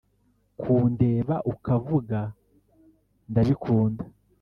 kundeba 0.61 1.35
ukavuga 1.53 2.19
ndabikunda 3.29 4.03